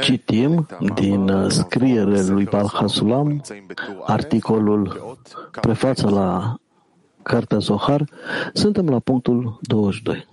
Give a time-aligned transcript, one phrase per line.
[0.00, 3.40] Citim din scriere lui Bal Hasulam,
[4.06, 5.16] articolul
[5.60, 6.54] prefață la
[7.22, 8.04] Cartea Zohar,
[8.52, 10.26] suntem la punctul 22.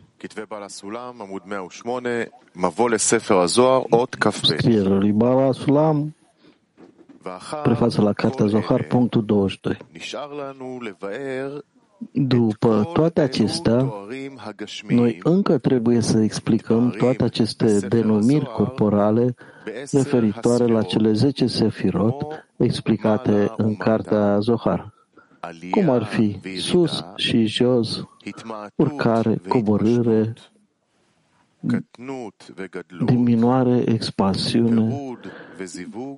[4.57, 6.15] Scriere lui Bal Hasulam,
[7.63, 9.77] prefață la Cartea Zohar, punctul 22.
[12.11, 13.93] După toate acestea,
[14.87, 19.35] noi încă trebuie să explicăm toate aceste denumiri corporale
[19.91, 24.93] referitoare la cele zece sefirot explicate în cartea Zohar,
[25.71, 28.07] cum ar fi sus și jos,
[28.75, 30.33] urcare, coborâre,
[33.05, 35.17] diminuare, expansiune,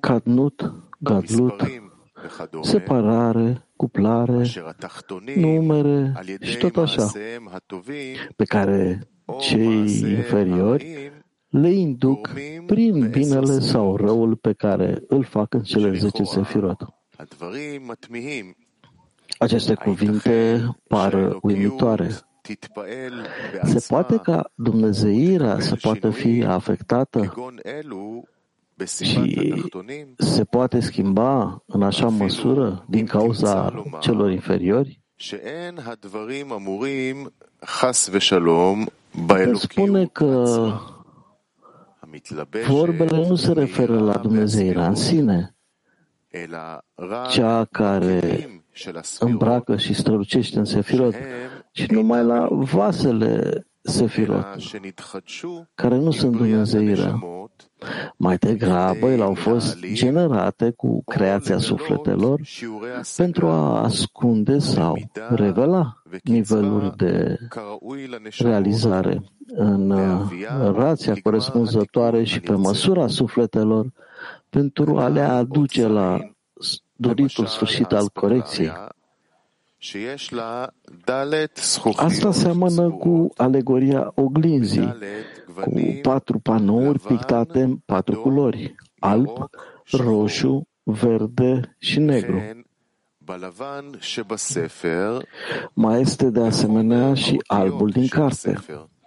[0.00, 1.62] cadnut, gadlut,
[2.62, 4.46] separare, cuplare,
[5.34, 7.10] numere și tot așa,
[8.36, 11.12] pe care cei inferiori
[11.48, 12.30] le induc
[12.66, 16.84] prin binele sau răul pe care îl fac în cele zece sefirot.
[19.38, 22.10] Aceste cuvinte par uimitoare.
[23.62, 27.34] Se poate ca Dumnezeirea să poată fi afectată
[29.02, 29.62] și
[30.18, 35.02] se poate schimba în așa măsură din cauza celor inferiori?
[39.26, 40.72] Putem spune că
[42.66, 45.56] vorbele nu se referă la Dumnezeirea în sine,
[47.30, 48.48] cea care
[49.18, 51.14] îmbracă și strălucește în Sefirot,
[51.72, 54.46] ci numai la vasele Sefirot,
[55.74, 57.18] care nu sunt Dumnezeirea.
[58.16, 62.40] Mai degrabă, ele au fost generate cu creația sufletelor
[63.16, 64.98] pentru a ascunde sau
[65.28, 67.38] revela niveluri de
[68.38, 69.94] realizare în
[70.74, 73.92] rația corespunzătoare și pe măsura sufletelor
[74.48, 76.18] pentru a le aduce la
[76.92, 78.72] doritul sfârșit al corecției.
[81.96, 84.96] Asta seamănă cu alegoria oglinzii,
[85.54, 89.28] cu patru panouri pictate în patru culori, alb,
[89.90, 92.42] roșu, verde și negru.
[95.72, 98.58] Mai este de asemenea și albul din carte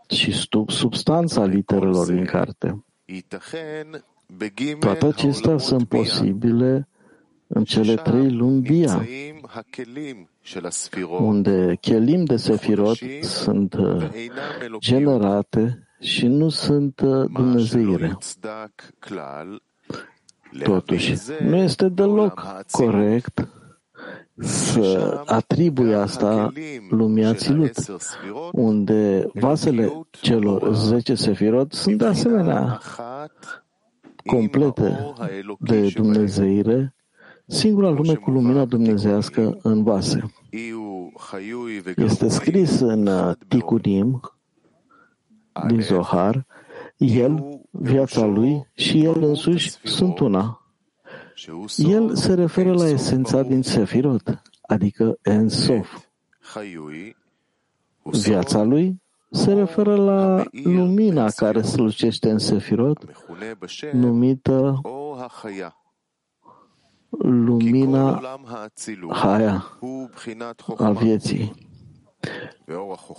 [0.10, 0.32] și
[0.68, 2.86] substanța literelor din carte.
[4.80, 6.88] Toate acestea sunt posibile
[7.48, 9.06] în cele trei lumi Bia,
[11.20, 14.10] unde chelim de sefirot sunt uh,
[14.80, 18.18] generate și nu sunt uh, dumnezeire.
[20.64, 23.48] Totuși, nu este deloc corect
[24.38, 26.52] să atribui asta
[26.90, 27.72] lumii Ațilut,
[28.52, 32.80] unde vasele celor zece sefirot sunt de asemenea
[34.26, 35.14] complete
[35.60, 36.96] de dumnezeire,
[37.48, 40.32] singura lume cu lumina dumnezească în vase.
[41.96, 44.22] Este scris în uh, Ticunim,
[45.68, 46.46] din Zohar,
[46.98, 50.62] el, viața lui și el însuși sunt una.
[51.78, 55.98] El se referă la esența din Sefirot, adică Ensof.
[58.04, 63.06] Viața lui se referă la lumina care slucește în Sefirot,
[63.92, 64.82] numită
[67.10, 68.22] lumina
[69.10, 69.80] Haya
[70.78, 71.54] a vieții.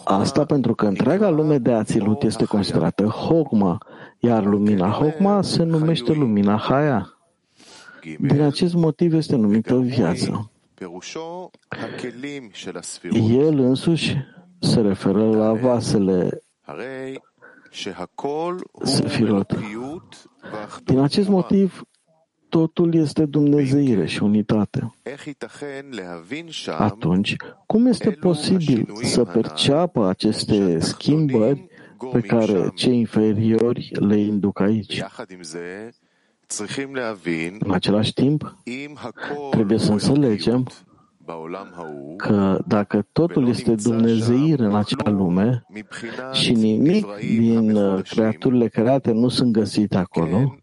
[0.05, 3.79] Asta pentru că întreaga lume de Ațilut este considerată Hogma,
[4.19, 7.19] iar lumina Hogma se numește lumina Haya.
[8.19, 10.51] Din acest motiv este numită viață.
[13.31, 14.17] El însuși
[14.59, 16.43] se referă la vasele
[18.83, 19.59] Sefirot.
[20.85, 21.83] Din acest motiv,
[22.49, 24.95] totul este dumnezeire și unitate.
[26.79, 27.37] Atunci,
[27.67, 31.67] cum este posibil să perceapă aceste schimbări
[32.13, 35.03] pe care cei inferiori le induc aici?
[37.59, 38.57] În același timp,
[39.51, 40.67] trebuie să înțelegem
[42.17, 45.65] că dacă totul este dumnezeire în acea lume
[46.33, 50.59] și nimic din uh, creaturile create nu sunt găsite acolo,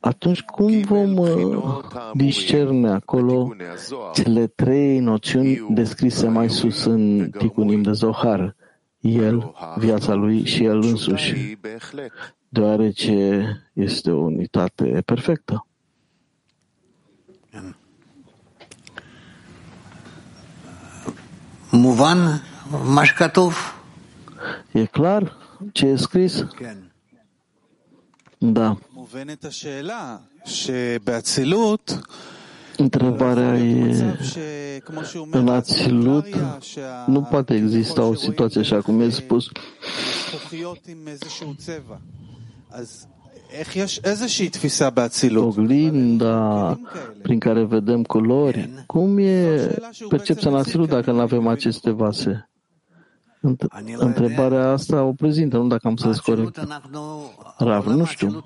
[0.00, 1.80] atunci cum vom uh,
[2.14, 3.54] discerne acolo
[4.12, 8.56] cele trei noțiuni descrise mai sus în Ticunim de Zohar,
[9.00, 11.58] el, viața lui și el însuși,
[12.48, 15.66] deoarece este o unitate perfectă.
[21.70, 22.42] Muvan,
[22.84, 23.74] Mașcatov.
[24.72, 25.36] E clar
[25.72, 26.46] ce e scris?
[28.42, 28.78] Da.
[32.76, 34.16] Întrebarea e,
[35.30, 36.26] în Ațilut
[37.06, 39.48] nu poate exista o situație așa cum e spus.
[45.36, 46.78] Oglinda
[47.22, 49.56] prin care vedem culori, cum e
[50.08, 52.49] percepția în Ațilut dacă nu avem aceste vase?
[53.98, 56.66] Întrebarea asta o prezintă, nu dacă am să corect.
[57.58, 58.42] Rav, nu știu.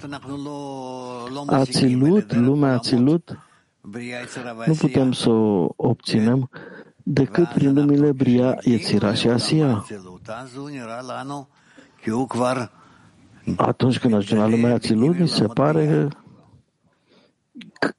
[1.46, 3.38] Ațilut, lumea ațilut,
[4.66, 6.50] nu putem să o obținem
[7.02, 9.84] decât prin lumile Bria, Yetzira și Asia.
[13.56, 16.08] Atunci când ajungem la lumea Ațilut, mi se pare
[17.78, 17.90] că,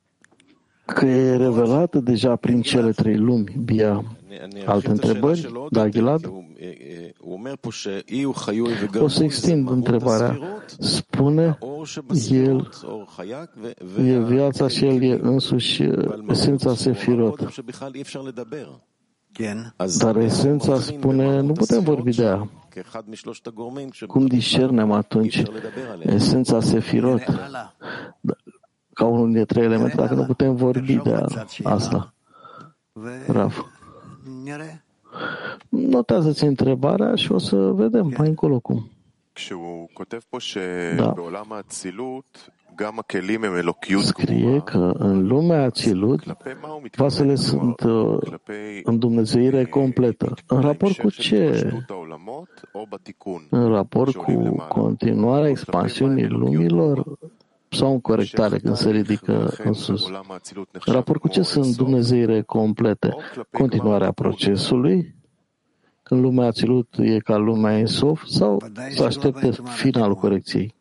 [0.85, 4.03] că e revelată deja prin cele trei lumi, Bia.
[4.65, 5.51] Alte întrebări?
[5.69, 6.31] Da, Gilad?
[8.99, 10.39] O să extind întrebarea.
[10.79, 11.57] Spune
[12.29, 12.69] el,
[14.05, 15.83] e viața și el e însuși
[16.29, 17.63] esența Sefirot.
[19.97, 22.49] Dar esența spune, nu putem vorbi de ea.
[24.07, 25.43] Cum discernem atunci
[25.99, 27.21] esența Sefirot?
[28.93, 31.13] Ca unul dintre trei elemente, dacă nu putem vorbi de
[31.63, 32.13] asta.
[33.27, 33.74] Rav.
[35.69, 38.89] Notează-ți întrebarea și o să vedem mai încolo cum.
[40.95, 41.13] Da.
[44.01, 46.23] Scrie că în lumea Ațilut
[46.95, 48.17] vasele sunt uh,
[48.83, 50.33] în Dumnezeire completă.
[50.47, 51.69] În raport cu ce?
[53.49, 57.03] În raport cu continuarea expansiunii lumilor
[57.75, 60.09] sau în corectare când se ridică în sus.
[60.85, 63.15] În raport cu ce sunt Dumnezeire complete?
[63.51, 65.15] Continuarea procesului,
[66.03, 70.75] când lumea Ațilut e ca lumea Ensof, sau să aștepte finalul corecției?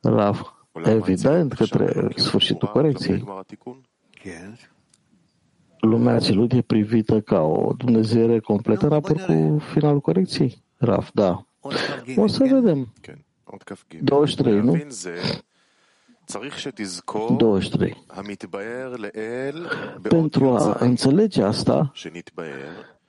[0.00, 3.24] Rav, evident către sfârșitul corecției.
[5.80, 10.62] Lumea Ațilut e privită ca o Dumnezeire completă în raport cu finalul corecției?
[10.76, 11.44] Rav, da.
[12.16, 12.92] O să vedem.
[14.00, 14.78] 23, nu?
[17.36, 18.04] 23.
[20.02, 21.92] Pentru a înțelege asta,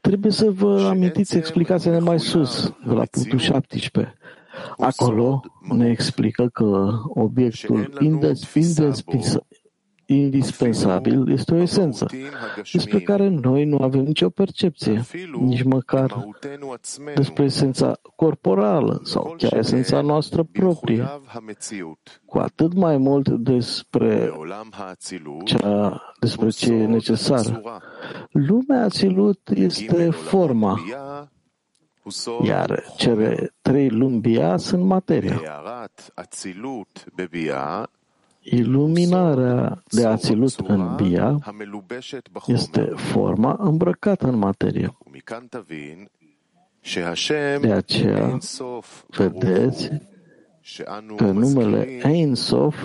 [0.02, 4.16] trebuie să vă amintiți explicațiile mai sus, la punctul 17.
[4.78, 7.94] Acolo ne explică că obiectul
[10.14, 12.06] indispensabil este o esență,
[12.72, 15.02] despre care noi nu avem nicio percepție,
[15.40, 16.28] nici măcar
[17.16, 21.10] despre esența corporală sau chiar esența noastră proprie,
[22.26, 24.34] cu atât mai mult despre,
[25.44, 27.62] cea, despre ce e necesar.
[28.32, 30.80] Lumea Ațilut este forma,
[32.44, 35.42] iar cele trei lumbia sunt materia.
[38.44, 41.38] Iluminarea de ațilut în Bia
[42.46, 44.98] este forma îmbrăcată în materie.
[47.62, 48.38] De aceea,
[49.08, 49.90] vedeți
[51.16, 52.76] că numele Ein Sof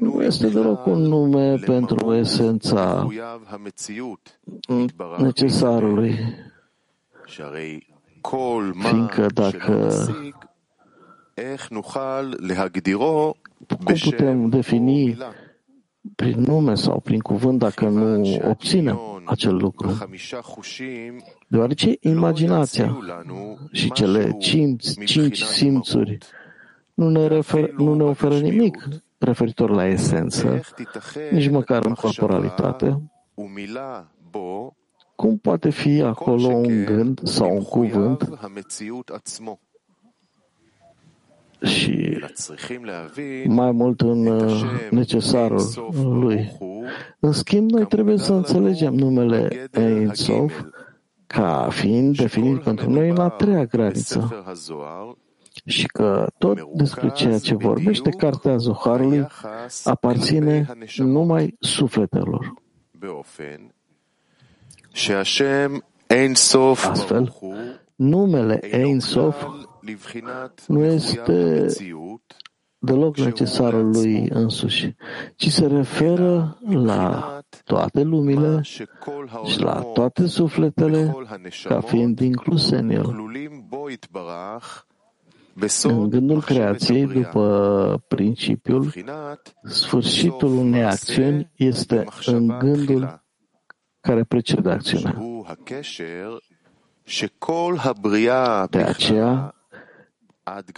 [0.00, 3.08] nu este deloc un nume pentru esența
[5.18, 6.18] necesarului,
[8.78, 9.92] fiindcă dacă
[13.66, 15.16] cum putem defini
[16.14, 19.98] prin nume sau prin cuvânt dacă nu obținem acel lucru?
[21.46, 22.98] Deoarece imaginația
[23.72, 26.18] și cele cinci, cinci simțuri
[26.94, 30.60] nu ne, refer, nu ne oferă nimic referitor la esență,
[31.30, 33.02] nici măcar în corporalitate.
[35.16, 38.28] Cum poate fi acolo un gând sau un cuvânt
[41.62, 42.24] și
[43.46, 45.62] mai mult în uh, necesarul
[45.94, 46.56] lui.
[47.20, 50.60] În schimb, noi trebuie să înțelegem numele Ein Sof
[51.26, 54.44] ca fiind definit pentru noi în a treia graniță
[55.64, 59.26] și că tot despre ceea ce vorbește cartea Zoharului
[59.84, 62.54] aparține numai sufletelor.
[66.90, 67.34] Astfel,
[67.94, 69.46] numele Ein Sof
[70.66, 71.66] nu este
[72.78, 74.94] deloc necesarul lui însuși,
[75.36, 81.14] ci se referă la toate lumile și la toate sufletele
[81.62, 83.14] ca fiind incluse în el.
[85.82, 88.92] În gândul creației, după principiul,
[89.62, 93.22] sfârșitul unei acțiuni este în gândul
[94.00, 95.22] care precede acțiunea.
[98.70, 99.54] De aceea,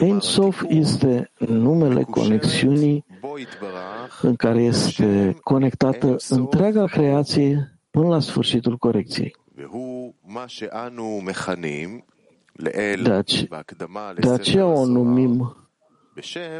[0.01, 3.05] Ein Sof este numele conexiunii
[4.23, 9.37] în care este conectată întreaga creație până la sfârșitul corecției.
[14.21, 15.57] De aceea o numim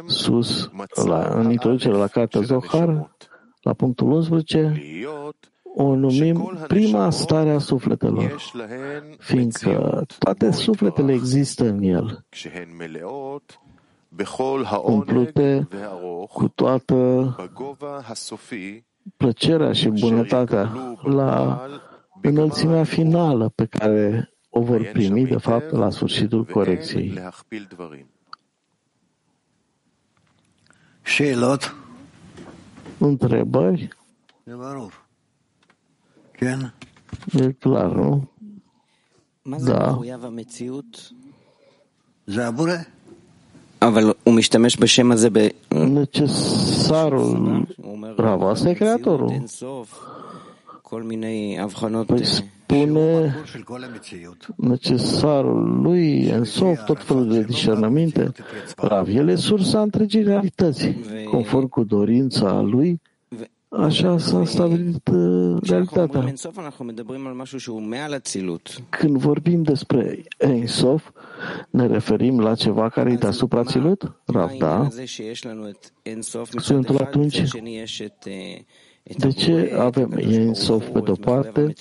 [0.05, 0.69] sus,
[1.05, 3.15] la, în introducerea la cartea Zohar,
[3.61, 4.73] la punctul 11,
[5.75, 8.35] o numim prima stare a sufletelor,
[9.17, 12.25] fiindcă toate sufletele există în el,
[14.83, 15.67] umplute
[16.29, 17.35] cu toată
[19.17, 20.71] plăcerea și bunătatea
[21.03, 21.61] la
[22.21, 27.19] înălțimea finală pe care o vor primi, de fapt, la sfârșitul corecției.
[32.97, 33.87] Întrebări?
[37.40, 38.22] E clar, nu?
[39.66, 39.96] Da.
[43.82, 45.48] אבל הוא משתמש בשם הזה ב...
[45.74, 47.66] necesarul
[48.18, 49.42] Rav, asta e creatorul.
[52.06, 53.34] Păi spune
[54.56, 58.32] necesarul lui în sof tot felul de discernăminte.
[58.76, 60.94] Rav, el e sursa întregii realități,
[61.30, 63.00] conform cu dorința lui
[63.77, 66.33] Așa s-a stabilit uh, realitatea.
[68.89, 71.09] Când vorbim despre Ensof,
[71.69, 74.11] ne referim la ceva care e deasupra țilut?
[74.25, 74.87] Rav, da.
[76.57, 77.41] Sunt atunci.
[79.17, 81.73] De ce avem Ensof pe de-o parte,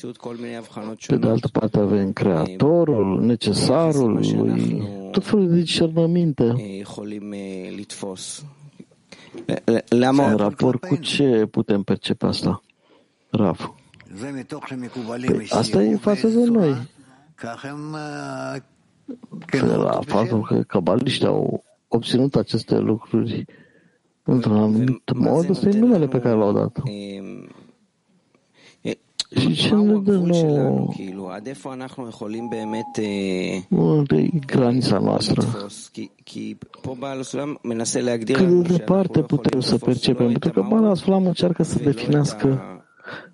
[1.06, 6.54] pe de altă parte avem Creatorul, Necesarul, lui, tot felul de discernăminte.
[9.88, 12.62] În raport cu ce putem percepe asta?
[13.30, 13.68] Raf.
[15.26, 16.76] Păi asta e față de noi.
[19.60, 23.44] La faptul că cabaliștii au obținut aceste lucruri
[24.22, 26.82] într-un anumit mod, ăsta e numele pe care l-au dat.
[29.38, 30.88] Și ce ne dă nouă?
[33.68, 35.46] Unde e granița noastră?
[38.32, 40.26] Cât de departe putem să percepem?
[40.26, 42.62] Pentru că Bala Sflam încearcă să definească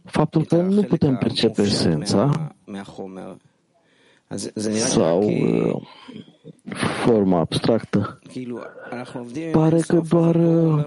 [0.05, 2.55] faptul că nu putem percepe esența
[4.75, 5.31] sau
[6.65, 8.19] uh, forma abstractă.
[9.53, 10.35] Pare că doar...
[10.35, 10.85] Uh,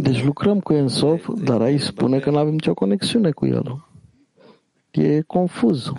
[0.00, 3.82] deci lucrăm cu Ensof, dar aici spune că nu avem nicio conexiune cu el.
[4.90, 5.92] E confuz.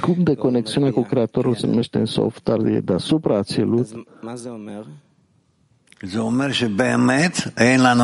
[0.00, 3.88] Cum de conexiune cu Creatorul se numește Ensof, dar e deasupra Ațilut?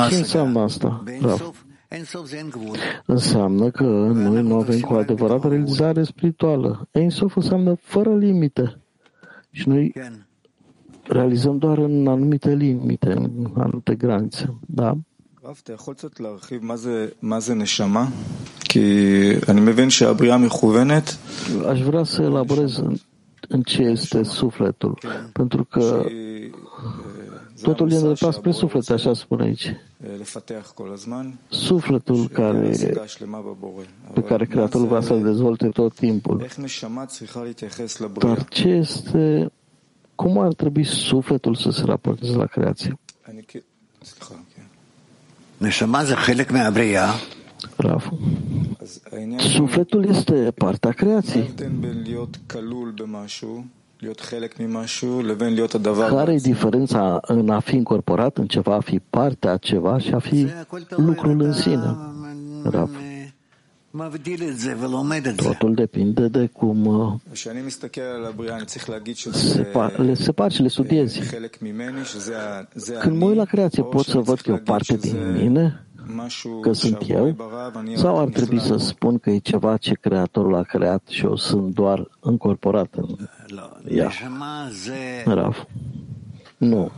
[0.08, 1.02] Ce înseamnă asta?
[1.20, 1.42] Raf?
[3.05, 6.87] Înseamnă că noi nu avem cu adevărat realizare spirituală.
[6.91, 8.81] Ensof înseamnă fără limite.
[9.51, 9.93] Și noi
[11.03, 14.57] realizăm doar în anumite limite, în anumite granițe.
[14.65, 14.97] Da?
[15.47, 18.05] רב, אתה יכול קצת להרחיב מה זה, מה זה נשמה?
[18.69, 21.17] כי אני מבין שהבריאה מכוונת.
[21.67, 22.95] Aș vrea să elaborez în,
[23.47, 24.97] în ce este sufletul,
[25.33, 26.05] pentru că
[27.61, 29.75] totul e îndreptat spre suflet, așa spune aici.
[31.48, 32.70] Sufletul care,
[34.12, 36.46] pe care Creatorul vrea să-l dezvolte tot timpul.
[38.18, 39.52] Dar ce este,
[40.14, 42.98] cum ar trebui sufletul să se raporteze la creație?
[47.76, 48.08] Rav.
[49.38, 51.52] Sufletul este partea creației.
[56.08, 60.14] Care e diferența în a fi incorporat în ceva, a fi parte a ceva și
[60.14, 60.48] a fi
[60.96, 61.96] lucrul în sine?
[62.64, 62.90] Rav.
[65.36, 67.12] Totul depinde de cum uh,
[69.32, 71.20] separ, le separ și le studiezi.
[73.00, 75.86] Când mă uit la creație, pot să văd că e o parte din mine,
[76.60, 77.36] că sunt eu,
[77.94, 81.74] sau ar trebui să spun că e ceva ce Creatorul a creat și eu sunt
[81.74, 83.16] doar încorporat în
[83.88, 84.10] ea?
[85.24, 85.66] Rav.
[86.56, 86.90] Nu.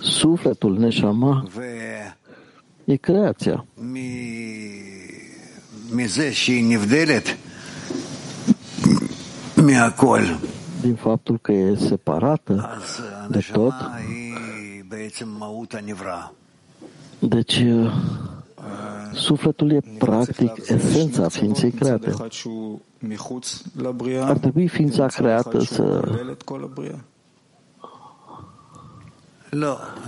[0.00, 1.48] Sufletul Neshama
[2.84, 3.64] e creația.
[10.80, 12.78] Din faptul că e separată
[13.28, 13.72] de tot,
[17.18, 17.64] deci
[19.12, 22.14] sufletul e practic esența ființei create.
[24.20, 26.02] Ar trebui ființa creată să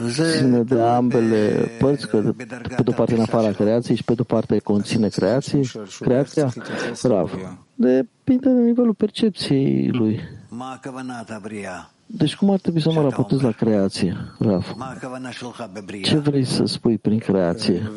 [0.08, 2.34] ține de ambele părți, că
[2.76, 5.60] pe de-o parte în afara creației și pe de-o parte conține creație,
[6.00, 6.52] creația,
[7.02, 7.38] Rav.
[7.75, 10.20] Depinde de nivelul percepției lui.
[12.12, 14.73] Deci cum ar trebui să mă raportez la creație, Raf?
[16.02, 17.90] Ce vrei să spui prin creație?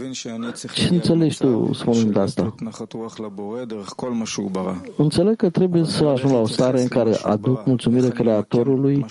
[0.73, 2.55] Ce înțelegi tu spunând asta?
[4.97, 9.05] Înțeleg că trebuie să ajung la o stare în care aduc mulțumire Creatorului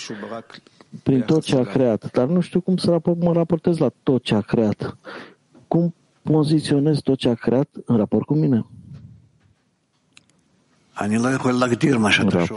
[1.02, 4.34] prin tot ce a creat, dar nu știu cum să mă raportez la tot ce
[4.34, 4.96] a creat.
[5.68, 8.66] Cum poziționez tot ce a creat în raport cu mine?
[12.28, 12.50] Raf.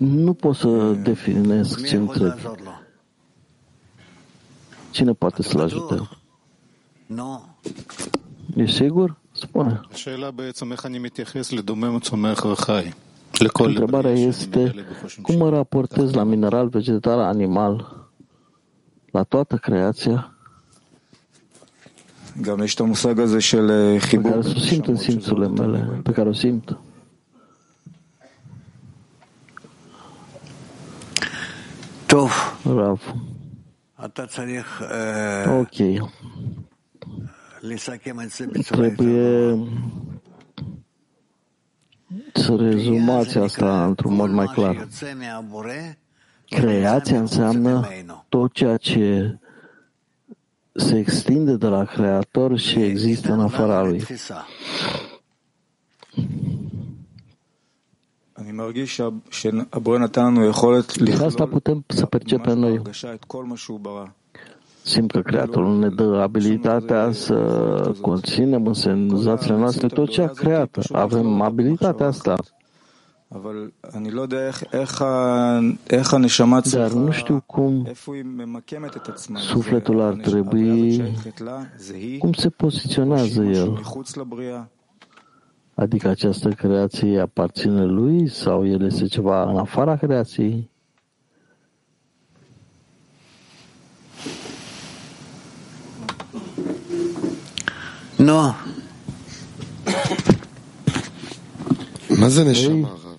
[0.00, 2.32] Nu pot să definesc ce întreb.
[4.90, 6.08] Cine poate să-l ajute?
[8.56, 9.16] E sigur?
[9.32, 9.80] Spune.
[13.64, 14.74] Întrebarea este
[15.22, 18.06] cum mă raportez la mineral, vegetal, animal,
[19.10, 20.34] la toată creația?
[23.98, 26.78] Pe care o simt în simțurile mele, pe care o simt.
[32.10, 33.14] Rav.
[35.58, 35.76] Ok.
[38.64, 39.58] Trebuie
[42.32, 44.88] să rezumați asta într-un mod mai clar.
[46.48, 47.88] Creația înseamnă
[48.28, 49.38] tot ceea ce
[50.72, 54.04] se extinde de la Creator și există în afara lui.
[61.24, 62.82] Asta putem să percepem noi.
[64.82, 67.36] Simt că Creatorul ne dă abilitatea să
[68.00, 70.78] conținem în senzațiile noastre tot ce a creat.
[70.92, 72.36] Avem abilitatea asta.
[76.72, 77.88] Dar nu știu cum
[79.34, 81.02] sufletul ar trebui,
[82.18, 83.80] cum se poziționează el.
[85.79, 90.69] Adică această creație aparține lui sau el este ceva în afara creației?
[98.17, 98.41] Nu.
[102.19, 103.17] מה זה נשמה, הרב?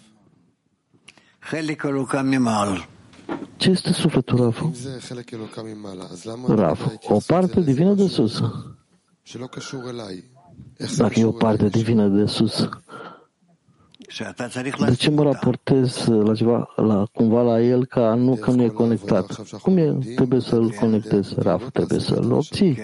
[1.42, 2.78] חלק אלוקה ממעל.
[3.58, 4.64] Ce este sufletul Rav?
[4.64, 6.48] אם זה חלק אלוקה ממעלה, אז למה...
[6.48, 8.42] Rav, o parte divină de sus.
[10.85, 12.69] să fie o parte divină de sus.
[14.85, 18.67] De ce mă raportez la ceva, la, cumva la el ca nu, că nu e
[18.67, 19.57] conectat?
[19.61, 19.97] Cum e?
[20.15, 22.77] Trebuie să-l conectez, Raf, trebuie să-l obții.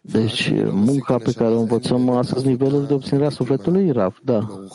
[0.00, 4.66] Deci munca pe care o învățăm astăzi, nivelul de obținere a sufletului, Raf, da.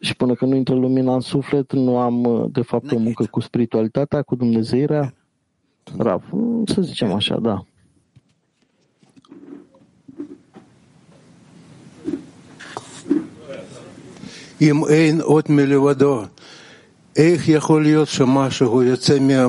[0.00, 3.40] Și până când nu intră lumina în suflet, nu am, de fapt, o muncă cu
[3.40, 5.14] spiritualitatea, cu Dumnezeirea,
[5.96, 6.24] Raf,
[6.64, 7.64] să zicem așa, da.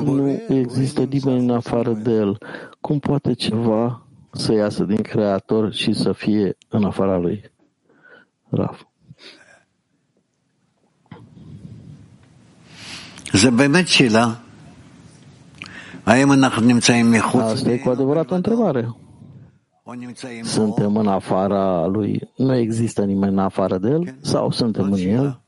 [0.03, 2.37] Nu există nimeni în afară de el.
[2.81, 7.51] Cum poate ceva să iasă din Creator și să fie în afara lui?
[8.49, 8.81] Raf.
[13.33, 14.33] זה באמת שאלה.
[16.05, 18.81] האם אנחנו נמצאים מחוץ Asta e cu adevărat o întrebare.
[18.81, 19.08] או נמצאים
[20.43, 22.21] Suntem în afara lui.
[22.37, 24.15] Nu există nimeni în afară de el?
[24.21, 25.39] Sau suntem în el?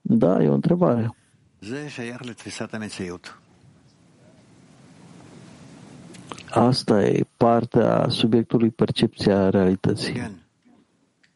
[0.00, 1.14] Da, e o întrebare.
[1.60, 3.38] זה שייך לתפיסת המציאות.
[6.50, 10.12] Asta e partea subiectului percepția realității.
[10.12, 10.32] כן.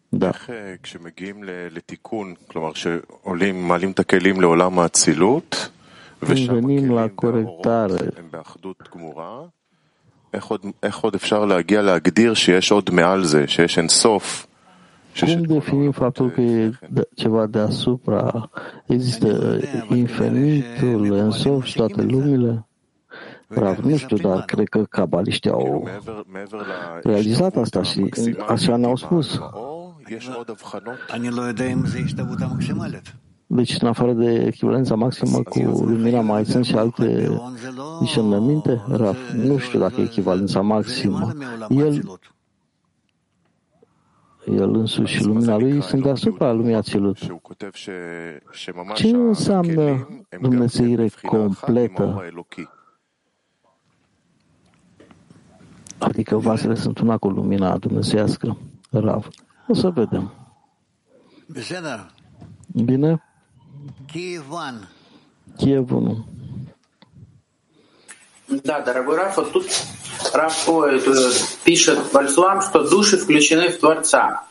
[0.09, 0.27] Da.
[0.29, 5.71] איך אה, כשמגיעים ל- לתיקון, כלומר שעולים, מעלים את הכלים לעולם האצילות,
[6.23, 8.19] ושם venim הכלים la והאורות corectare.
[8.19, 9.47] הם באחדות גמורה,
[10.33, 14.47] איך עוד, איך עוד אפשר להגיע להגדיר שיש עוד מעל זה, שיש אין סוף?
[15.15, 16.95] שיש Cum את כל definim העולמות faptul că e לפני כן?
[16.95, 18.51] de- ceva deasupra?
[18.87, 22.67] Există infinitul, însof și toate lumile?
[23.49, 26.61] Rav, nu știu, dar cred că cabaliștii כאילו, au מעבר, מעבר
[27.05, 29.41] realizat להשתוות asta și המקסימלית așa ne-au עם spus.
[33.54, 37.30] Deci, în afară de echivalența maximă cu lumina, mai sunt și alte
[38.00, 38.82] discernăminte?
[38.88, 41.34] Raf, nu știu dacă e echivalența maximă.
[41.70, 42.20] El,
[44.46, 47.18] el însuși și lumina lui sunt deasupra lumii Ațilut.
[48.96, 50.08] Ce înseamnă
[50.42, 52.24] Dumnezeire completă?
[55.98, 58.58] Adică vasele sunt una cu lumina dumnezească,
[58.92, 59.28] Rav.
[59.68, 60.34] O să vedem.
[62.84, 63.22] Bine?
[65.58, 66.26] Kiev 1.
[68.64, 69.66] Да, дорогой Раф, вот тут
[70.34, 70.68] Раф
[71.64, 74.44] пишет Бальсулам, что души включены в Творца.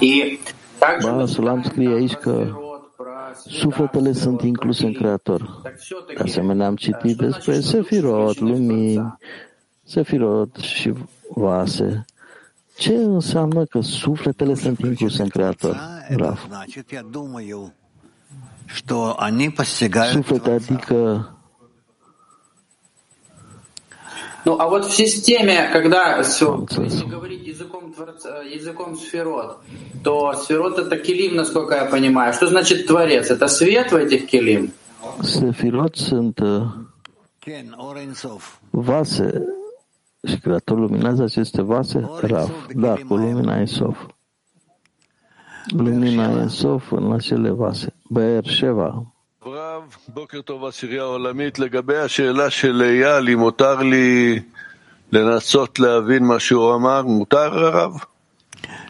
[0.00, 0.40] И
[0.78, 1.10] также...
[1.10, 2.46] Бальсулам scrie aici că
[3.46, 5.62] sufletele sunt incluse în Creator.
[6.16, 9.18] De asemenea, am citit despre Sefirot, lumini,
[9.84, 10.92] Sefirot și
[11.34, 12.04] vase.
[12.76, 16.44] Ce înseamnă că sufletele sunt incluse în Creator, Raf?
[20.12, 21.28] Suflete adică
[24.44, 29.58] Ну, а вот в системе, когда все, если говорить языком, творца, языком сферот,
[30.02, 32.32] то сферот это килим, насколько я понимаю.
[32.32, 33.30] Что значит творец?
[33.30, 34.72] Это свет в этих килим?
[35.22, 36.38] Sefirot sunt
[38.70, 39.44] vase
[40.28, 43.98] și Creatorul luminează aceste vase, Raf, dar cu lumina Ensof.
[45.66, 47.94] Lumina Ensof în acele vase.
[48.11, 49.13] Be'er Sheva.
[49.45, 51.59] רב, בוקר טוב עשירייה עולמית.
[51.59, 54.39] לגבי השאלה של אייל, אם מותר לי
[55.11, 57.91] לנסות להבין מה שהוא אמר, מותר הרב?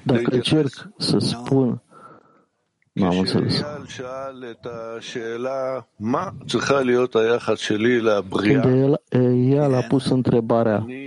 [0.06, 1.80] Dacă încerc să spun
[3.00, 3.54] n-am înțeles.
[3.54, 9.16] כשאייל שאל את השאלה, מה צריכה להיות היחס שלי לבריאה, Când el,
[9.54, 11.07] el a pus întrebarea אני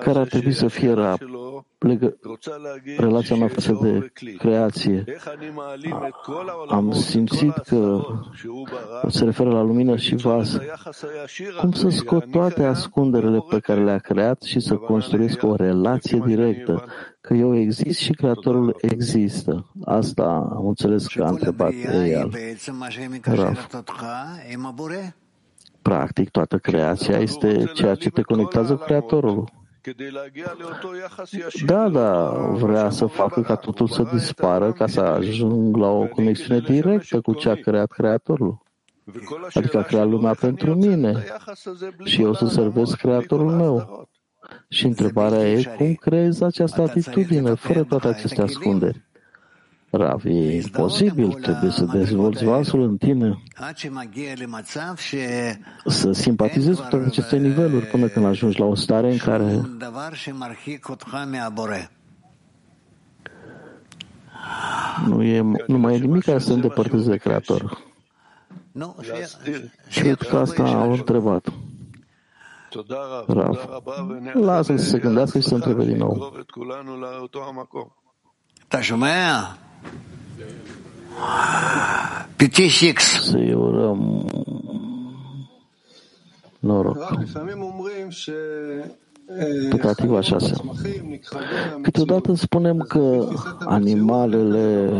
[0.00, 1.18] care ar trebui să fie rap,
[1.78, 2.16] legă,
[2.96, 5.04] relația mea față de creație.
[6.68, 8.00] Am simțit că
[9.08, 10.58] se referă la lumină și vas.
[11.60, 16.84] Cum să scot toate ascunderile pe care le-a creat și să construiesc o relație directă,
[17.20, 19.70] că eu exist și Creatorul există.
[19.84, 21.72] Asta am înțeles că a întrebat
[22.06, 22.30] el.
[23.22, 23.74] Raf.
[25.86, 29.44] Practic, toată creația este ceea ce te conectează cu Creatorul.
[31.66, 36.06] Da, da, da, vrea să facă ca totul să dispară, ca să ajung la o
[36.06, 38.62] conexiune directă cu ce a creat Creatorul.
[39.54, 41.24] Adică a creat lumea pentru mine
[42.04, 44.08] și eu să servesc Creatorul meu.
[44.68, 49.05] Și întrebarea e cum creezi această atitudine fără toate aceste ascunderi.
[49.90, 53.42] Rav, e imposibil, trebuie să dezvolți vasul în tine,
[55.86, 59.60] să simpatizezi cu toate aceste niveluri până când ajungi la o stare în care
[65.06, 67.78] nu, e, nu mai e nimic care să îndepărteze de Creator.
[69.88, 71.52] Și că asta au întrebat.
[73.26, 73.82] Rav,
[74.34, 76.32] lasă să se gândească și să întrebe din nou.
[78.68, 78.76] Te
[82.98, 84.28] să îi urăm
[86.58, 87.14] noroc.
[89.68, 90.52] Putativa 6.
[91.82, 94.90] Câteodată spunem că animalele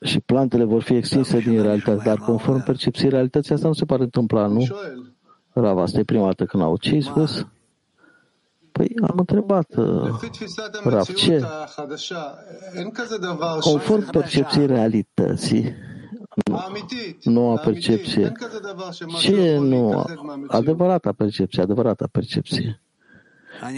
[0.00, 4.02] și plantele vor fi extinse din realitate, dar conform percepției realității asta nu se pare
[4.02, 4.66] întâmpla, nu?
[5.52, 7.46] Rav, asta e prima dată când au ce ai spus?
[8.80, 10.10] Păi am întrebat, uh,
[10.84, 11.46] Raf, ce?
[13.60, 15.74] Conform percepției realității,
[17.22, 18.32] noua percepție,
[19.18, 20.04] ce nu?
[20.46, 22.82] Adevărata percepție, adevărata percepție.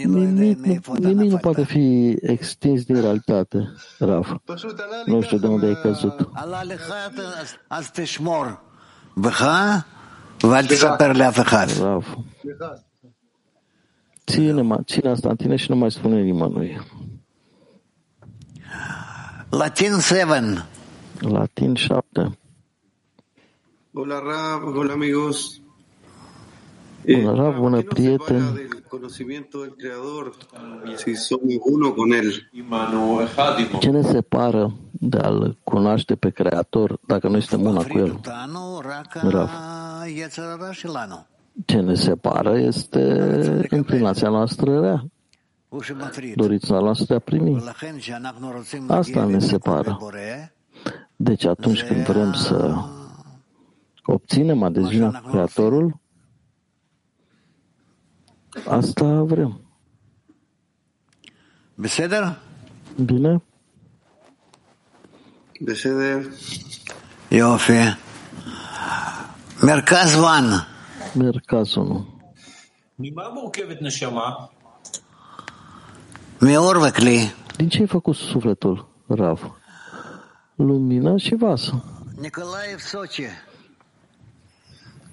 [0.03, 0.65] Nimic,
[0.97, 4.35] nimic nu poate fi extins din realitate, Raf.
[5.05, 6.29] Nu știu de unde ai căzut.
[11.79, 12.17] Rav.
[14.25, 16.79] Ține, ține asta în tine și nu mai spune nimănui.
[19.49, 20.65] Latin 7.
[21.19, 22.37] Latin 7.
[23.93, 25.61] Hola, Rab, hola, amigos.
[27.05, 28.67] Hola, Rab, bună, prieteni.
[33.79, 38.19] Ce ne separă de a-L cunoaște pe Creator dacă noi suntem una cu El?
[39.21, 39.49] Rav
[41.65, 45.05] ce ne separă este inclinația noastră rea.
[46.35, 47.63] Dorința noastră de a primi.
[48.87, 49.97] Asta ne separă.
[51.15, 52.75] Deci atunci când vrem să
[54.05, 55.99] obținem adeziunea cu Creatorul,
[58.67, 59.61] asta vrem.
[61.75, 62.37] Bine?
[63.05, 63.41] Bine.
[67.29, 67.97] Iofe.
[69.61, 70.67] Mercaz Van.
[77.57, 79.39] Din ce e făcut sufletul, Rav?
[79.39, 79.51] Рав.
[80.55, 81.15] Лумина.
[81.39, 81.71] vas.
[82.19, 83.29] Николаев Сочи.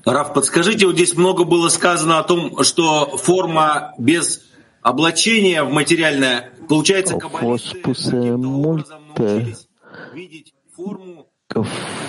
[0.04, 4.40] Рав, подскажите, вот здесь много было сказано о том, что форма без
[4.82, 9.68] облачения в материальное, получается, каббалисты каким-то образом научились
[10.12, 11.61] видеть форму că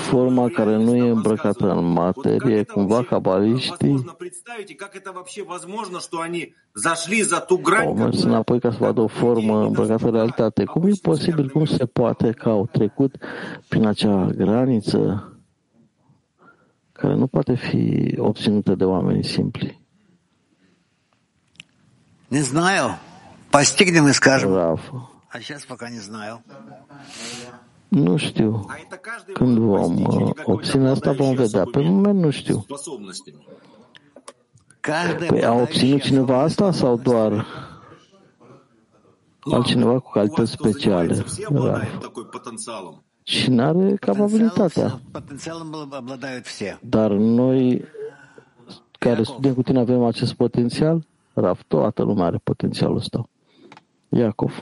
[0.09, 4.05] forma care nu e îmbrăcată în materie, cumva cabaliștii
[7.85, 10.65] au mers înapoi ca să vadă o formă îmbrăcată în realitate.
[10.65, 13.15] Cum e posibil, cum se poate că au trecut
[13.69, 15.31] prin acea graniță
[16.93, 19.85] care nu poate fi obținută de oameni simpli?
[22.29, 22.99] Не знаю.
[23.51, 24.51] Постигнем и скажем.
[25.29, 26.43] А сейчас пока не знаю.
[27.92, 28.66] Nu știu.
[29.34, 30.04] Când vom
[30.44, 31.64] obține asta, vom vedea.
[31.64, 32.66] Pe moment nu știu.
[35.28, 37.46] Păi a obținut cineva asta sau doar
[39.40, 41.24] altcineva cu calități speciale?
[43.24, 45.00] Cine are capabilitatea?
[46.82, 47.86] Dar noi
[49.00, 51.08] care studiem cu tine avem acest potențial?
[51.34, 53.30] Raf, toată lumea are potențialul ăsta.
[54.10, 54.62] Iacov.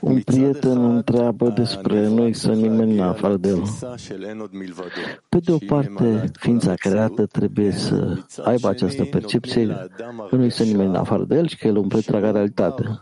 [0.00, 3.62] Un prieten întreabă despre noi să nimeni în afară de el.
[5.28, 9.66] Pe de o parte, ființa creată trebuie să aibă această percepție
[10.28, 13.00] că nu să nimeni în afară de el și că el umple întreaga realitate.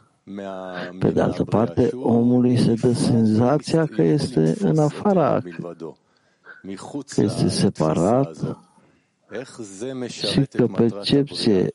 [0.98, 5.40] Pe de altă parte, omului se dă senzația că este în afara,
[7.08, 8.56] că este separat.
[10.08, 11.74] și că percepție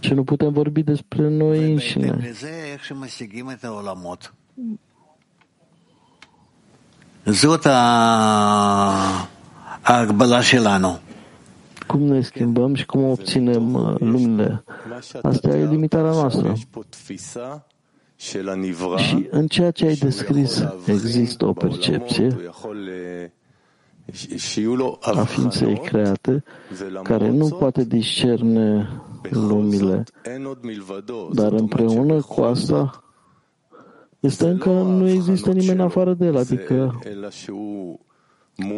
[0.00, 2.34] și nu putem vorbi despre noi înșine.
[7.24, 7.66] זאת
[9.82, 10.98] ההגבלה שלנו.
[11.86, 14.64] Cum ne schimbăm și cum obținem uh, lumile.
[15.22, 16.54] Asta e limitarea noastră.
[18.96, 22.36] Și în ceea ce ai descris există o percepție
[25.01, 26.43] a ființei create,
[27.03, 28.89] care nu poate discerne
[29.29, 30.03] lumile.
[31.33, 33.03] Dar împreună cu asta,
[34.19, 36.99] este încă nu există nimeni afară de el, adică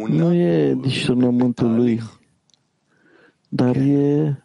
[0.08, 2.02] nu e discernământul lui,
[3.48, 4.36] dar e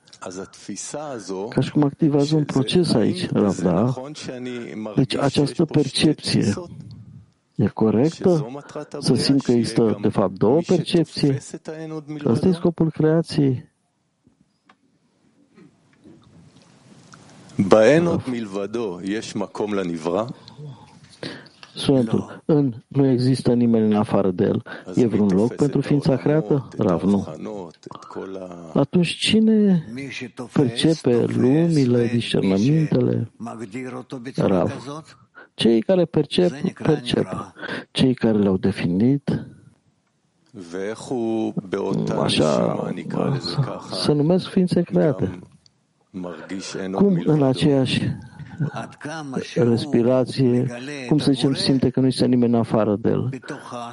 [1.50, 3.94] ca și cum activează un proces aici, Ravda.
[4.96, 6.54] Deci această percepție
[7.62, 8.47] E corectă
[9.00, 11.38] să simt că există, de fapt, două percepții?
[12.26, 13.69] Asta e scopul creației.
[21.74, 22.41] Sunetul.
[22.45, 24.63] În nu există nimeni în afară de el.
[24.95, 26.67] E vreun loc pentru ființa creată?
[26.78, 27.28] Rav, nu.
[28.74, 29.86] Atunci cine
[30.54, 33.32] percepe lumile, discernămintele?
[34.36, 34.71] Rav.
[35.54, 36.52] Cei care percep,
[36.84, 37.28] percep.
[37.92, 39.46] Cei care le-au definit,
[42.20, 42.94] așa
[43.92, 45.40] se numesc ființe create.
[46.92, 48.02] Cum în aceeași
[49.56, 50.68] respirație,
[51.08, 53.30] cum să zicem, simte că nu este nimeni afară de el.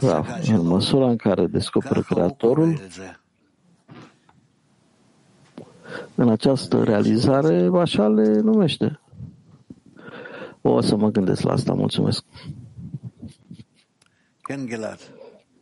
[0.01, 2.81] Da, în măsura în care descoperă Creatorul,
[6.15, 9.01] în această realizare, așa le numește.
[10.71, 11.73] O să mă gândesc la asta.
[11.73, 12.25] Mulțumesc.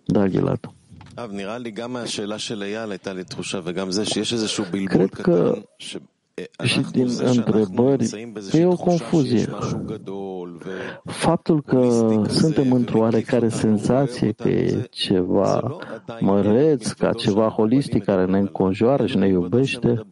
[0.04, 0.70] Da, Gilad.
[4.86, 5.62] Cred că
[6.62, 9.48] și din întrebări e o confuzie.
[11.04, 11.88] Faptul că
[12.28, 15.76] suntem într-o oarecare senzație că e ceva
[16.20, 20.06] măreț, ca ceva holistic care ne înconjoară și ne iubește,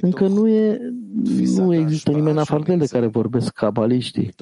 [0.00, 0.78] încă nu e,
[1.56, 4.34] nu există nimeni afară de ele care vorbesc cabaliștii.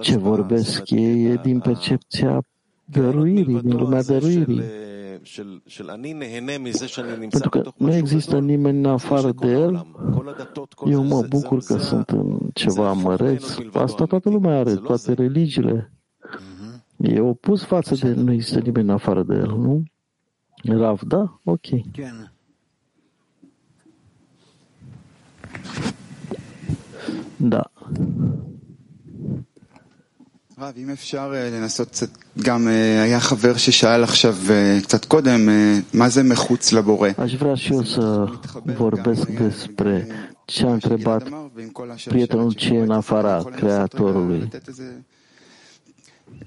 [0.00, 2.42] Ce vorbesc ei e din percepția
[2.84, 4.62] dăruirii, din lumea dăruirii.
[7.28, 9.86] Pentru că nu există nimeni în afară de el,
[10.84, 13.56] eu mă bucur că sunt în ceva măreț.
[13.72, 15.92] Asta toată lumea are, toate religiile.
[16.96, 19.82] E opus față de nu există nimeni în afară de el, nu?
[20.64, 21.40] Rav, da?
[21.44, 21.66] Ok.
[27.36, 27.70] Da.
[30.59, 32.09] רב, אם אפשר לנסות קצת,
[32.41, 32.67] גם
[33.03, 34.35] היה חבר ששאל עכשיו
[34.83, 35.49] קצת קודם,
[35.93, 37.09] מה זה מחוץ לבורא?
[37.17, 38.25] Aș vrea și eu să
[38.77, 40.07] vorbesc despre
[40.45, 41.23] ce a întrebat
[42.07, 44.49] prietenul ce e în afara Creatorului.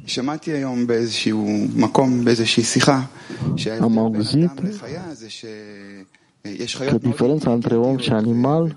[0.05, 3.07] שמעתי היום באיזשהו מקום, באיזושהי שיחה,
[3.81, 4.51] Am auzit
[6.91, 8.75] că diferența între om și animal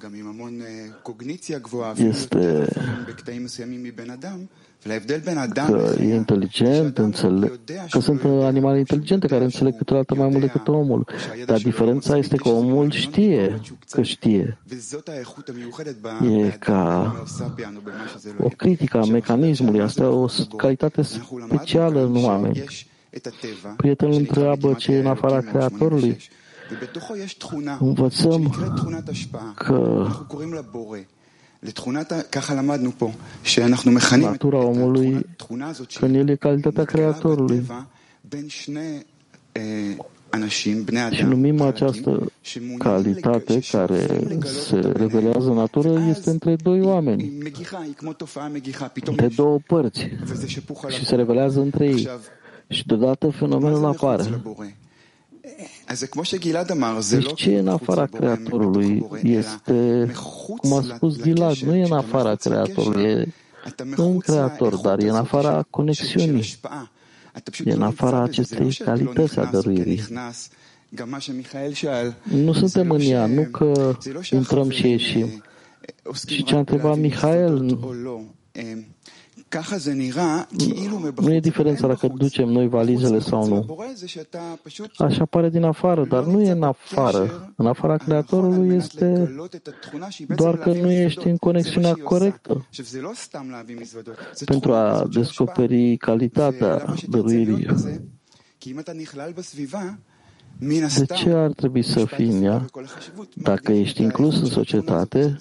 [1.96, 2.68] este
[5.67, 7.59] că e inteligent, înțeleg,
[7.91, 11.07] că sunt animale inteligente care înțeleg câteodată mai mult decât omul.
[11.47, 13.61] Dar diferența este că omul știe
[13.91, 14.59] că știe.
[16.45, 17.15] E ca
[18.39, 19.81] o critică a mecanismului.
[19.81, 22.65] Asta e o calitate specială în oameni.
[23.77, 26.17] Prietenul întreabă ce e în afara Creatorului.
[27.79, 28.55] Învățăm
[29.55, 30.07] că
[34.17, 35.27] natura omului,
[35.99, 37.67] că în el e calitatea Creatorului.
[41.11, 42.33] Și numim această
[42.79, 44.07] calitate care
[44.45, 47.33] se revelează în natură este între doi oameni,
[49.05, 50.09] între două părți
[50.89, 52.09] și se revelează între ei.
[52.69, 54.43] Și deodată fenomenul apare.
[57.11, 60.13] Deci ce e în afara Creatorului este,
[60.59, 63.29] cum a spus Gilad, nu e în afara Creatorului, e
[63.97, 66.55] în Creator, dar e în afara conexiunii.
[67.65, 70.03] E în afara acestei calități a dăruirii.
[72.23, 73.97] Nu suntem în ea, nu că
[74.31, 75.45] intrăm și ieșim.
[76.27, 77.79] Și ce a întrebat Mihail,
[81.21, 83.79] nu e diferența dacă ducem noi valizele sau nu.
[84.97, 87.53] Așa pare din afară, dar nu e în afară.
[87.57, 89.35] În afara Creatorului este
[90.37, 92.67] doar că nu ești în conexiunea corectă
[94.45, 97.67] pentru a descoperi calitatea dăruirii.
[100.98, 102.66] De ce ar trebui să fii în ea?
[103.36, 105.38] Dacă ești inclus în societate,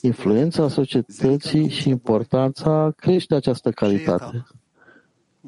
[0.00, 4.46] influența societății și importanța crește această calitate.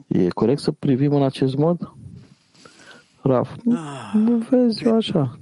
[0.07, 1.93] E corect să privim în acest mod?
[3.23, 3.51] Raf,
[4.13, 5.39] nu vezi eu așa.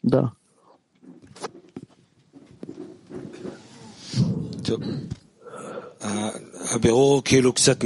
[0.00, 0.32] Da.
[6.70, 7.84] הבירור כאילו קצת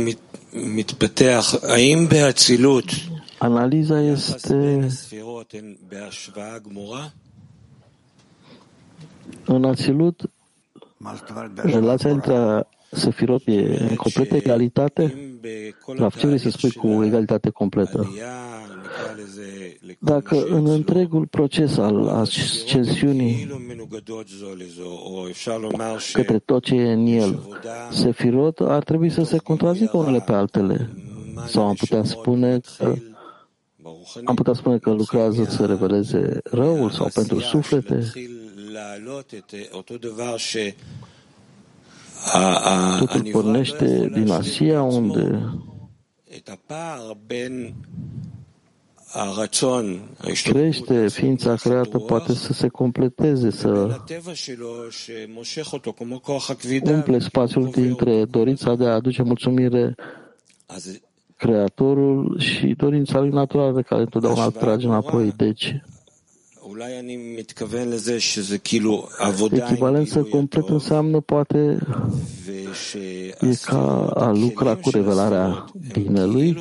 [0.52, 1.54] מתפתח.
[1.62, 2.84] האם באצילות
[3.39, 4.87] Analiza este
[9.45, 10.31] în Ațilut,
[11.55, 15.15] relația între Sefirot e în completă egalitate?
[15.95, 18.09] La ce vrei să spui cu egalitate completă?
[19.99, 23.47] Dacă în întregul proces al ascensiunii
[26.13, 27.39] către tot ce e în el,
[27.91, 30.89] Sefirot ar trebui să se contrazică unele pe altele.
[31.47, 32.93] Sau am putea spune că
[34.25, 38.11] am putea spune că lucrează să reveleze răul sau pentru suflete.
[42.99, 45.49] Totul pornește din Asia, unde
[50.43, 54.01] crește ființa creată, poate să se completeze, să
[56.83, 59.95] umple spațiul dintre dorința de a aduce mulțumire
[61.37, 65.33] Creatorul și dorința lui naturală care întotdeauna îl trage înapoi.
[65.37, 65.75] Deci,
[69.51, 71.77] echivalență complet înseamnă poate
[73.39, 76.57] e ca a lucra cu revelarea binelui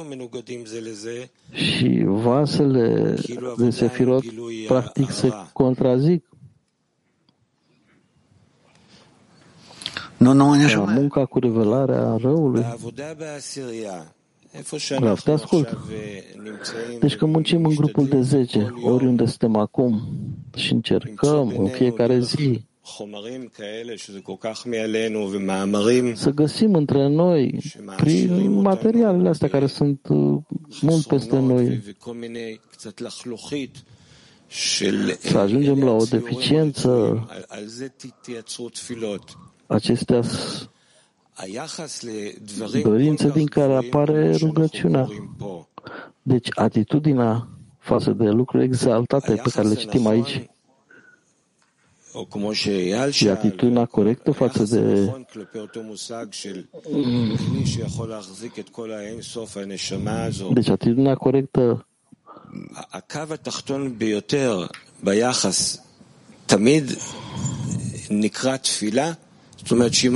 [1.53, 3.15] și vasele
[3.57, 4.23] de sefirot
[4.67, 6.25] practic se contrazic.
[10.87, 12.65] Munca cu revelarea răului.
[14.99, 15.79] Vreau te ascult.
[17.01, 20.01] Deci când muncim în grupul de 10, oriunde suntem acum
[20.57, 22.65] și încercăm în fiecare zi
[26.15, 27.59] să găsim între noi,
[27.97, 30.39] prin materialele astea care sunt uh,
[30.81, 31.83] mult peste noi,
[35.19, 37.27] să ajungem la o deficiență,
[39.67, 40.23] acestea
[42.84, 45.08] dorință din care apare rugăciunea.
[46.22, 47.48] Deci atitudinea
[47.80, 50.50] față de lucruri exaltate pe care le citim aici
[53.10, 55.12] și atitudinea corectă față de
[60.54, 61.86] deci atitudinea corectă
[62.90, 64.66] הקו התחתון ביותר
[65.04, 65.78] ביחס
[66.46, 66.86] תמיד
[68.10, 69.12] נקרא תפילה
[69.69, 70.09] deci,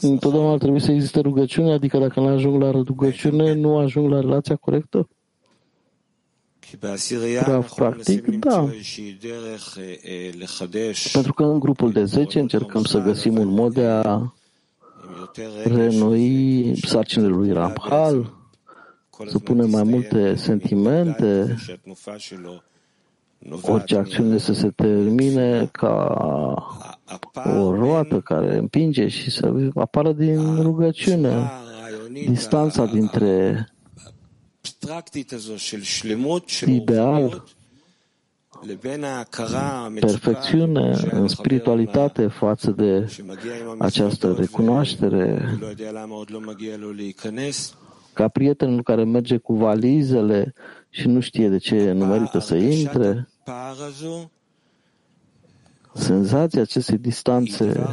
[0.00, 4.56] întotdeauna trebuie să existe rugăciune, adică dacă nu ajung la rugăciune, nu ajung la relația
[4.56, 5.08] corectă?
[7.46, 8.68] Da, practic, da.
[11.12, 14.32] Pentru că în grupul de 10 încercăm să găsim un mod de a
[15.64, 18.32] renoi sarcinile lui Ramhal,
[19.26, 21.56] să punem mai multe sentimente,
[23.62, 26.89] orice acțiune să se termine ca
[27.44, 31.50] o roată care împinge și să apară din rugăciune.
[32.12, 33.66] Distanța dintre
[36.66, 37.44] ideal,
[40.00, 43.06] perfecțiune în spiritualitate față de
[43.78, 45.58] această recunoaștere,
[48.12, 50.52] ca prietenul care merge cu valizele
[50.88, 53.28] și nu știe de ce nu merită să intre,
[55.94, 57.86] senzația acestei distanțe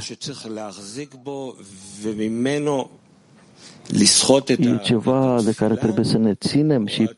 [4.58, 7.10] E ceva de care trebuie să ne ținem și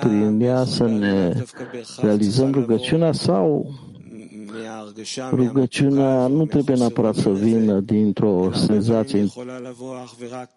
[0.00, 1.42] prin ea să ne
[2.00, 3.74] realizăm rugăciunea sau
[5.30, 9.26] rugăciunea nu trebuie neapărat să vină dintr-o senzație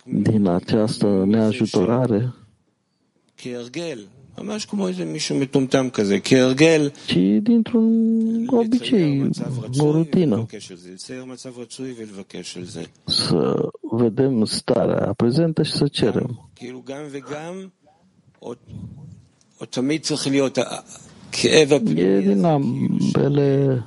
[0.03, 2.33] din această neajutorare,
[7.05, 9.29] ci dintr-un obicei,
[9.77, 10.45] o rutină.
[13.05, 16.49] Să vedem starea prezentă și să cerem.
[21.95, 23.83] E din ambele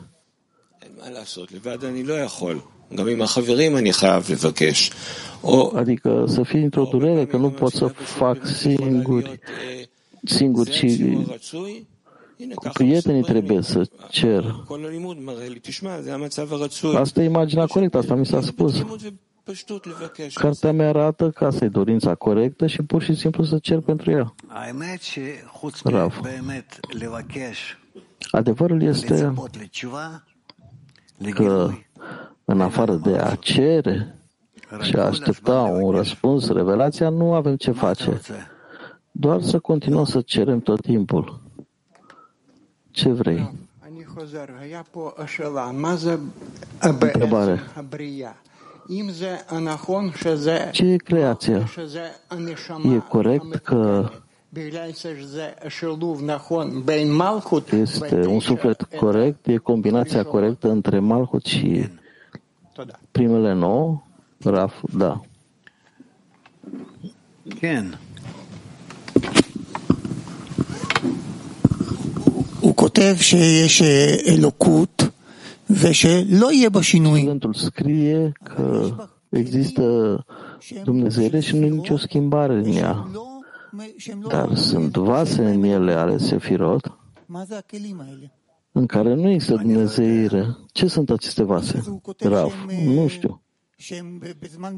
[5.75, 9.39] Adică să fii într-o durere că nu pot să fac singuri
[10.25, 10.87] singur, ci
[12.55, 14.55] cu prietenii trebuie să cer.
[16.95, 18.85] Asta e imaginea corectă, asta mi s-a spus.
[20.35, 24.11] Cartea mea arată că asta e dorința corectă și pur și simplu să cer pentru
[24.11, 24.35] ea.
[25.85, 26.21] Rav.
[28.31, 29.35] Adevărul este
[31.31, 31.71] că
[32.45, 34.17] în afară de a cere
[34.81, 38.21] și a aștepta un răspuns, revelația, nu avem ce face.
[39.13, 41.41] Doar să continuăm să cerem tot timpul.
[42.91, 43.53] Ce vrei?
[46.81, 47.61] Întrebare.
[50.73, 51.69] Ce e creația?
[52.95, 54.11] E corect că
[57.71, 61.89] este un suflet corect, e combinația corectă între Malhut și
[63.11, 64.03] primele nouă?
[64.39, 65.21] Raf, da.
[67.59, 67.99] Ken.
[72.82, 73.82] כותב שיש
[74.28, 75.04] אלוקות
[75.70, 77.22] ושלא יהיה בה שינוי.
[77.22, 78.90] Cuvântul scrie că
[79.30, 80.26] există
[80.84, 83.08] Dumnezeire și nu e nicio schimbare în ea.
[84.28, 86.98] Dar sunt vase în ele ale Sefirot
[88.72, 90.58] în care nu există Dumnezeire.
[90.72, 92.02] Ce sunt aceste vase?
[92.20, 92.54] Raf,
[92.86, 93.42] nu știu.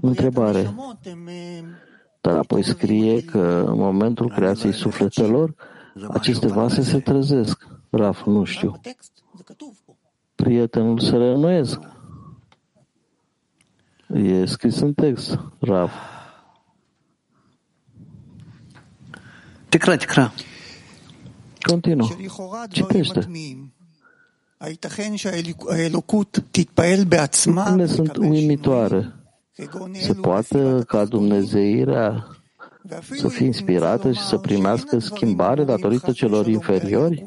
[0.01, 0.73] Întrebare.
[2.21, 5.55] Dar apoi scrie că în momentul creației sufletelor,
[6.09, 7.67] aceste vase se trezesc.
[7.96, 8.80] Raf, nu știu.
[10.34, 11.80] Prietenul se reînnoiesc.
[14.14, 15.92] E scris în text, Raf.
[19.68, 20.32] Ticra, ticra.
[21.60, 22.08] Continuă.
[22.68, 23.28] Citește.
[27.44, 29.14] Lucrurile sunt uimitoare.
[29.92, 32.26] Se poate ca Dumnezeirea
[33.16, 37.24] să fie inspirată și să primească schimbare datorită celor inferiori?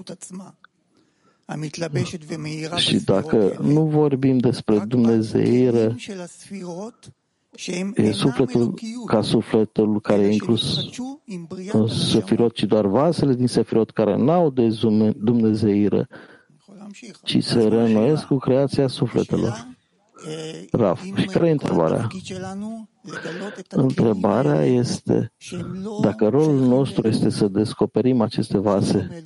[2.75, 5.95] Și dacă nu vorbim despre Dumnezeire,
[7.95, 10.89] e sufletul ca sufletul care e inclus
[11.71, 14.79] în Sefirot, ci doar vasele din Sefirot care n-au de
[15.17, 16.07] Dumnezeire,
[17.23, 19.76] ci se reînnoiesc cu creația sufletelor.
[20.71, 22.07] Raf, și care e întrebarea?
[23.69, 25.31] Întrebarea este
[26.01, 29.23] dacă rolul nostru este să descoperim aceste vase.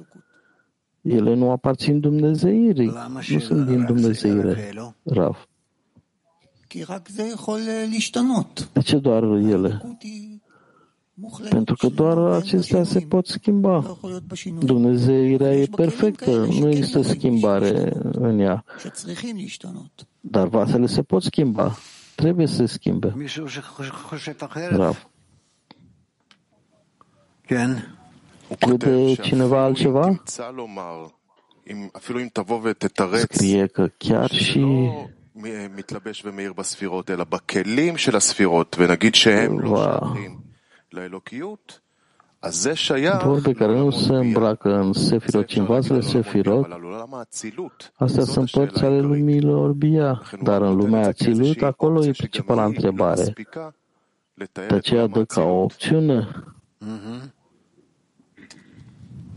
[1.02, 2.94] Ele nu aparțin Dumnezeirii,
[3.30, 4.74] nu sunt din Dumnezeire.
[5.04, 5.46] Raf.
[8.74, 9.98] De ce doar ele?
[11.49, 13.99] Pentru că doar acestea se pot schimba.
[14.59, 18.65] Dumnezeirea e perfectă, nu există schimbare în ea.
[20.21, 21.77] Dar vasele se pot schimba.
[22.15, 23.15] Trebuie să se schimbe.
[24.71, 25.09] Rav.
[28.59, 30.23] Crede cineva altceva?
[33.29, 34.91] Scrie că chiar și
[35.77, 40.50] מתלבש ומאיר בספירות, אלא בכלים של הספירות, ונגיד שהם לא שייכים לאלוקיות,
[43.24, 46.68] vorbe care nu se îmbracă în Sefirot, ci în vasele Sefirot,
[47.96, 53.34] astea sunt părți ale lumilor Bia, dar în lumea Ațilut, acolo e principala întrebare.
[54.54, 56.28] De aceea dă ca o opțiune.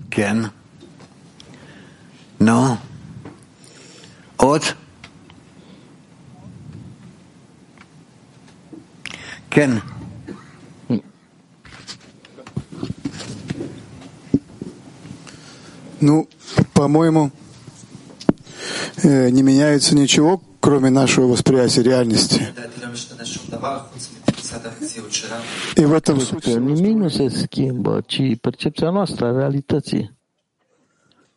[0.09, 0.53] Ken?
[2.37, 2.79] Nu?
[4.37, 4.77] Ot?
[9.49, 9.94] Ken?
[16.05, 16.29] Ну,
[16.75, 17.31] по-моему,
[19.03, 22.43] э, не меняется ничего, кроме нашего восприятия реальности.
[25.77, 26.47] И в этом суть.
[26.47, 30.17] Nimic nu se schimbă, ci percepția noastră a realității.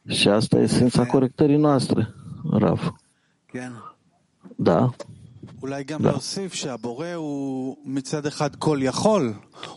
[0.07, 2.13] Și asta e esența corectării noastre,
[2.51, 2.93] Rav.
[4.55, 4.89] Da.
[5.99, 6.17] Da.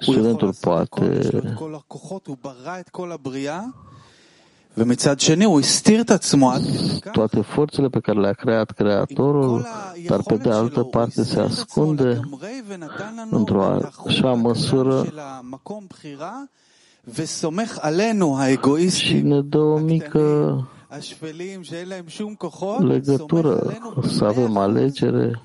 [0.00, 1.30] Studentul poate
[7.11, 9.65] toate forțele pe care le-a creat Creatorul,
[10.07, 12.19] dar pe de altă parte se ascunde
[13.29, 13.63] într-o
[14.07, 15.05] așa măsură
[18.89, 20.67] și ne dă o mică
[22.79, 23.77] legătură,
[24.07, 25.41] să avem alegere,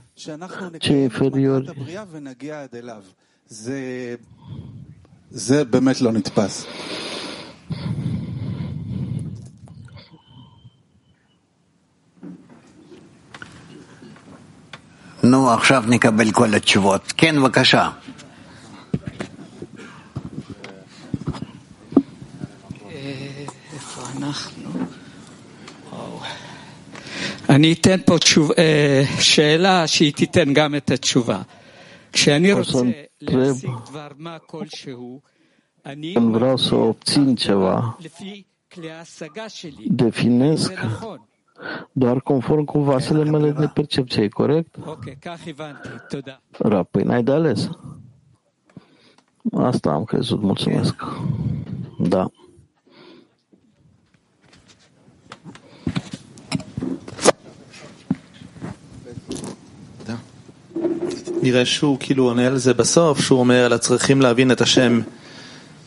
[0.78, 1.72] ce inferiori.
[5.30, 6.66] זה באמת לא נתפס.
[15.26, 17.13] נו, עכשיו נקבל כל התשובות.
[17.17, 17.89] כן, בבקשה.
[27.49, 28.51] אני אתן פה תשוב,
[29.19, 31.41] שאלה שהיא תיתן גם את התשובה.
[32.13, 32.78] כשאני רוצה
[33.21, 35.21] להשיג דבר מה כלשהו,
[35.86, 36.15] אני
[37.38, 39.88] ceva, לפי כלי ההשגה שלי.
[40.55, 41.17] זה נכון.
[41.92, 44.78] doar conform cu vasele mele de percepție, e corect?
[44.86, 45.88] אוקיי, כך הבנתי.
[46.09, 46.38] תודה.
[46.59, 47.68] Ra, păi n-ai de ales.
[49.53, 50.94] Asta am crezut, mulțumesc.
[52.09, 52.24] Da.
[61.42, 65.01] נראה שהוא כאילו עונה על זה בסוף, שהוא אומר על הצרכים להבין את השם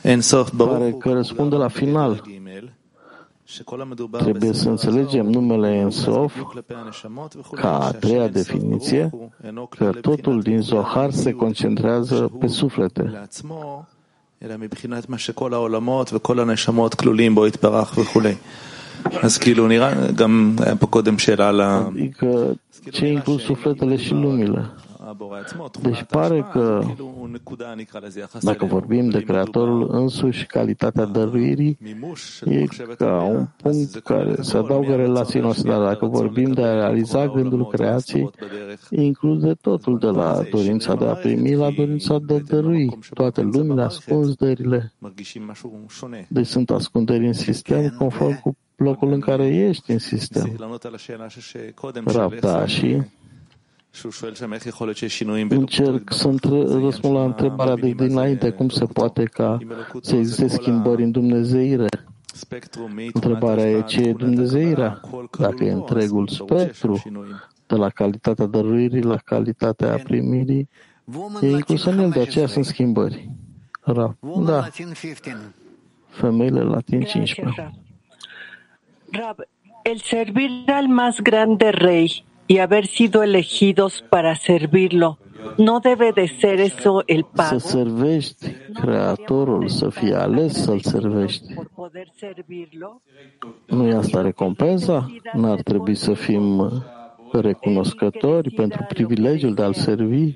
[0.05, 1.05] אין סוף ברוך
[4.18, 6.36] Trebuie să înțelegem numele Ensof
[7.55, 9.09] ca a treia definiție,
[9.70, 13.28] că totul din Zohar se concentrează pe suflete.
[14.43, 18.36] אלא מבחינת מה שכל העולמות וכל הנשמות כלולים בו יתברך וכולי.
[19.22, 21.88] אז כאילו נראה, גם היה פה קודם שאלה על ה...
[25.09, 25.98] Adică ce inclus sufletele și lumile.
[25.98, 26.80] Deci pare că
[28.40, 31.78] dacă vorbim de Creatorul însuși, calitatea dăruirii
[32.44, 32.64] e
[32.98, 37.66] ca un punct care se adaugă relației noastre, dar dacă vorbim de a realiza gândul
[37.66, 38.30] creației,
[38.90, 43.82] include totul de la dorința de a primi la dorința de a dărui, toate lumile,
[43.82, 44.92] ascunderile.
[46.28, 50.70] Deci sunt ascunderi în sistem conform cu locul în care ești în sistem.
[52.04, 53.02] Rabda și
[55.49, 56.30] Încerc să
[56.82, 59.59] răspund la întrebarea de dinainte, cum se poate ca
[60.01, 61.86] să existe schimbări în Dumnezeire.
[63.12, 65.01] Întrebarea e ce e Dumnezeirea?
[65.38, 67.03] Dacă e întregul spectru,
[67.66, 70.68] de la calitatea dăruirii la calitatea primirii,
[71.40, 73.30] e inclus în el, de aceea sunt schimbări.
[73.84, 74.68] Da.
[76.09, 77.72] Femeile latin 15.
[79.11, 79.36] Rab,
[79.82, 85.18] el servir al más grande rey y haber sido elegidos para servirlo,
[85.59, 87.59] ¿no debe de ser eso el Să pago?
[87.59, 91.55] servești Creatorul, să fii ales să-L servești.
[91.55, 93.01] Por poder servirlo.
[93.66, 95.07] Nu e asta recompensa?
[95.32, 96.72] N-ar trebui să fim
[97.32, 100.32] recunoscători pentru privilegiul de a-L servi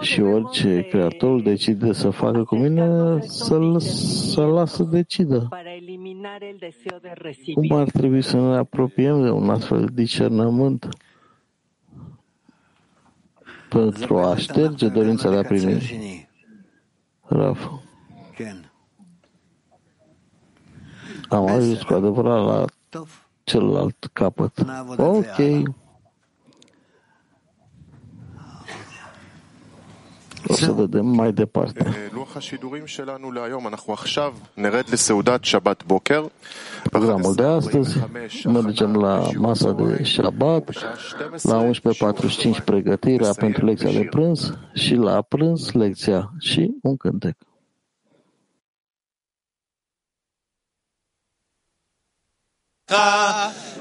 [0.00, 5.46] și orice Creatorul decide să facă cu mine, să-L să lasă decidă.
[5.50, 7.54] Para eliminar el deseo de recibir.
[7.54, 10.88] Cum ar trebui să ne apropiem de un astfel de discernământ
[13.72, 16.28] pentru a șterge dorința de a primi?
[17.20, 17.70] Raf,
[21.28, 22.64] am ajuns cu adevărat la
[23.44, 24.64] celălalt capăt.
[24.96, 25.38] Ok.
[30.46, 31.94] O să vedem mai departe.
[36.90, 37.98] Programul de astăzi,
[38.44, 40.68] mergem la masa de Shabbat,
[41.42, 41.70] la
[42.58, 47.36] 11.45 pregătirea pentru lecția de prânz și la prânz lecția și un cântec.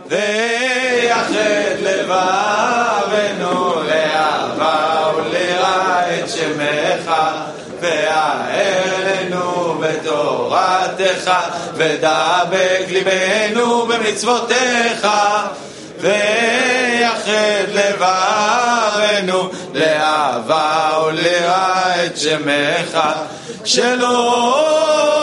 [0.09, 1.33] ויחד
[1.81, 7.11] לבבנו לאהבה ולראה את שמך
[9.91, 11.31] בתורתך
[11.75, 15.07] ודבק ליבנו במצוותיך
[15.99, 22.99] ויחד לבבנו לאהבה וליראה את שמך.
[23.65, 25.20] שלא